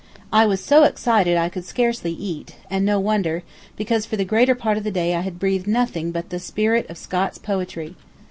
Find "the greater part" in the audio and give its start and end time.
4.17-4.75